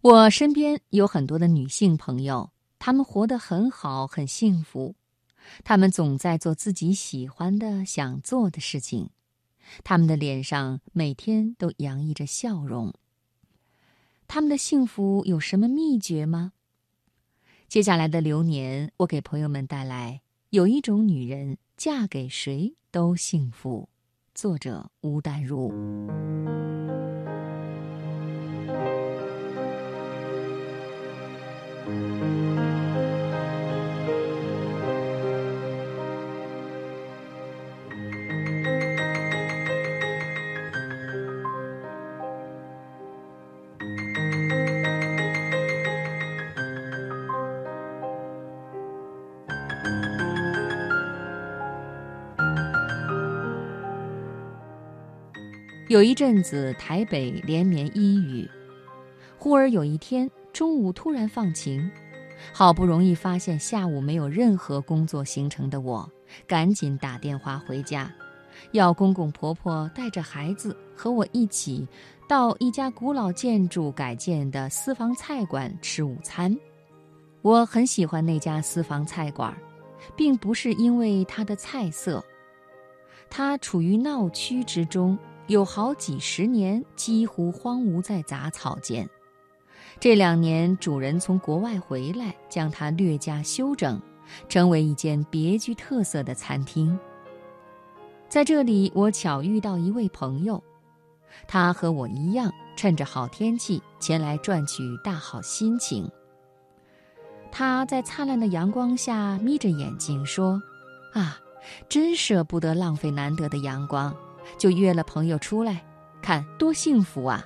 [0.00, 4.94] 我身边有很多的女性朋友，她们活得很好，很幸福。
[5.64, 9.10] 她们总在做自己喜欢的、想做的事情，
[9.82, 12.94] 她们的脸上每天都洋溢着笑容。
[14.28, 16.52] 她们的幸福有什么秘诀吗？
[17.66, 23.88] 接下来的流年，我给朋友们带来有一种女人，嫁给谁都幸福。
[24.32, 25.72] 作者吴淡如。
[55.88, 58.48] 有一阵子，台北连绵阴雨。
[59.38, 61.88] 忽而有一天中午突然放晴，
[62.52, 66.10] 好不容易发现下午没有任何工作行程的我，
[66.48, 68.12] 赶紧打电话回家，
[68.72, 71.86] 要公公婆婆带着孩子和我一起
[72.28, 76.58] 到一家古老建筑改建的私房菜馆吃午餐。
[77.40, 79.56] 我很喜欢那家私房菜馆，
[80.16, 82.20] 并不是因为它的菜色，
[83.30, 85.16] 它处于闹区之中。
[85.46, 89.08] 有好几十年几乎荒芜在杂草间，
[90.00, 94.00] 这两年主人从国外回来，将它略加修整，
[94.48, 96.96] 成为一间别具特色的餐厅。
[98.28, 100.62] 在这里，我巧遇到一位朋友，
[101.48, 106.08] 他和我一样，趁着好天气前来赚取大好心情。
[107.50, 110.62] 他在灿烂的阳光下眯着眼睛说
[111.12, 111.40] ：“啊，
[111.88, 114.14] 真舍不得浪费难得的阳光。”
[114.56, 115.84] 就约了朋友出来，
[116.22, 117.44] 看多幸福啊！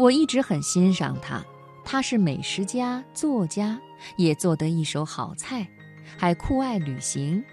[0.00, 1.44] 我一直很欣赏他，
[1.84, 3.78] 他是美食家、作家，
[4.16, 5.68] 也做得一手好菜，
[6.16, 7.44] 还酷爱旅行。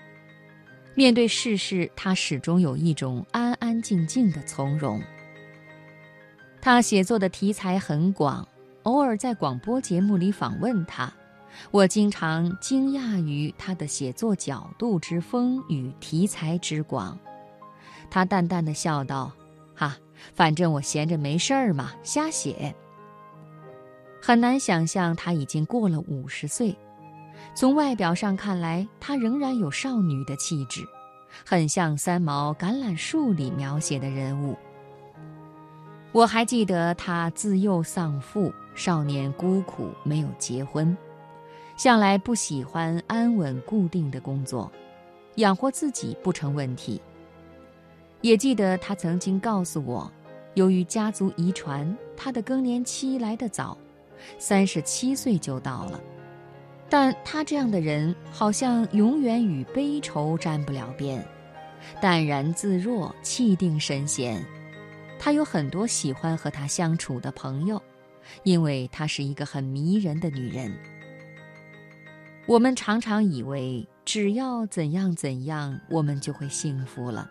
[0.95, 5.01] 面对世事，他始终有一种安安静静的从容。
[6.61, 8.47] 他写作的题材很广，
[8.83, 11.11] 偶尔在广播节目里访问他，
[11.69, 17.19] 我经常惊讶于他的写作角度之丰与题材之广。
[18.09, 19.33] 他淡淡的笑道：“，
[20.33, 22.73] 反正我闲着没事儿嘛，瞎写。”
[24.21, 26.75] 很难想象他已经过了五十岁，
[27.55, 30.81] 从外表上看来，他仍然有少女的气质，
[31.45, 34.57] 很像三毛《橄榄树》里描写的人物。
[36.11, 40.97] 我还记得他自幼丧父，少年孤苦，没有结婚，
[41.77, 44.69] 向来不喜欢安稳固定的工作，
[45.35, 46.99] 养活自己不成问题。
[48.21, 50.11] 也记得他曾经告诉我，
[50.55, 53.77] 由于家族遗传，他的更年期来得早，
[54.39, 56.01] 三十七岁就到了。
[56.89, 61.23] 但他这样的人好像永远与悲愁沾不了边，
[62.01, 64.43] 淡然自若，气定神闲。
[65.19, 67.81] 他有很多喜欢和他相处的朋友，
[68.43, 70.71] 因为她是一个很迷人的女人。
[72.45, 77.29] 我们常常以为只要怎样怎样，我们就会幸福了。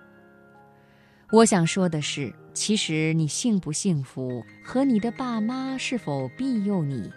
[1.32, 7.10] 我想说的是，其实你幸不幸福，和你的爸妈是否庇佑你，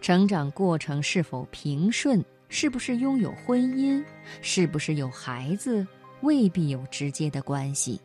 [0.00, 4.02] 成长过程是否平顺，是不是拥有婚姻，
[4.40, 5.86] 是不是有孩子，
[6.22, 8.00] 未必有直接的关系，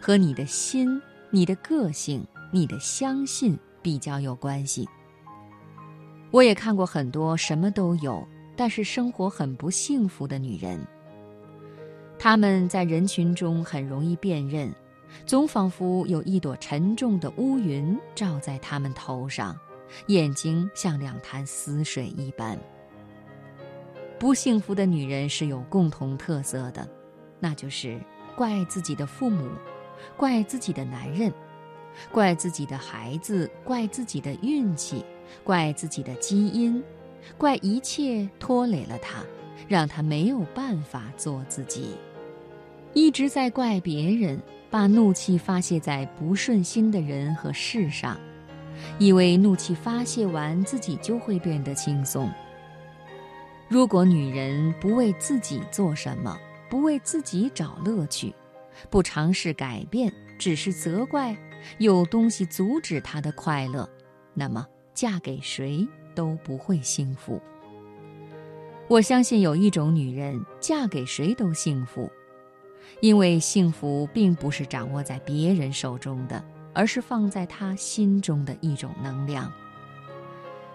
[0.00, 4.88] 和你的心、你的个性、你的相信比较有关系。
[6.30, 8.26] 我也看过很多什么都有，
[8.56, 10.80] 但是生活很不幸福的女人。
[12.22, 14.70] 他们在人群中很容易辨认，
[15.24, 19.58] 总仿佛有一朵沉重的乌云罩在他们头上，
[20.08, 22.58] 眼睛像两潭死水一般。
[24.18, 26.86] 不幸福的女人是有共同特色的，
[27.38, 27.98] 那就是
[28.36, 29.48] 怪自己的父母，
[30.14, 31.32] 怪自己的男人，
[32.12, 35.02] 怪自己的孩子，怪自己的运气，
[35.42, 36.84] 怪自己的基因，
[37.38, 39.24] 怪一切拖累了她，
[39.66, 41.94] 让她没有办法做自己。
[42.92, 48.18] 一直在怪别人，把怒气发泄在不顺心的人和事上，
[48.98, 52.30] 以为怒气发泄完自己就会变得轻松。
[53.68, 56.36] 如果女人不为自己做什么，
[56.68, 58.34] 不为自己找乐趣，
[58.90, 61.36] 不尝试改变，只是责怪
[61.78, 63.88] 有东西阻止她的快乐，
[64.34, 67.40] 那么嫁给谁都不会幸福。
[68.88, 72.10] 我相信有一种女人，嫁给谁都幸福。
[73.00, 76.42] 因为幸福并不是掌握在别人手中的，
[76.72, 79.52] 而是放在他心中的一种能量。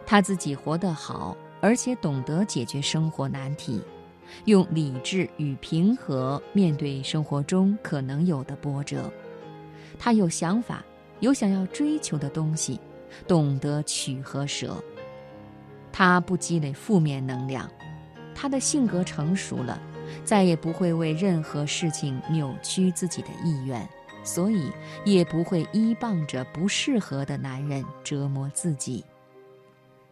[0.05, 3.81] 他自己活得好，而且懂得解决生活难题，
[4.45, 9.11] 用理智与平和面对生活中可能有的波折。
[9.97, 10.83] 他有想法，
[11.21, 12.79] 有想要追求的东西，
[13.27, 14.75] 懂得取和舍。
[15.91, 17.69] 他不积累负面能量，
[18.35, 19.81] 他的性格成熟了，
[20.23, 23.87] 再也不会为任何事情扭曲自己的意愿，
[24.23, 24.71] 所以
[25.05, 29.03] 也不会依傍着不适合的男人折磨自己。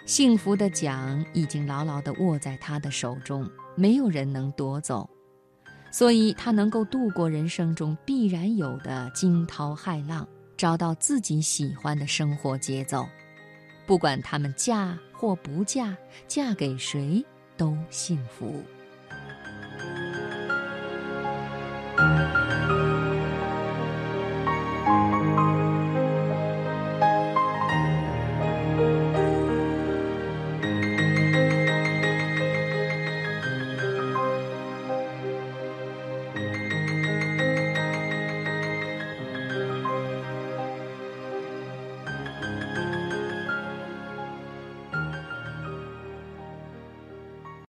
[0.05, 5.09] 幸福的奖已经牢牢地握在他的手中，没有人能夺走。
[5.89, 13.07] 所以，他能够度过人生中必然有的惊涛骇浪，找到自己喜欢的生活节奏。
[13.85, 15.95] 不管他们嫁或不嫁，
[16.27, 17.23] 嫁给谁
[17.55, 18.61] 都幸福。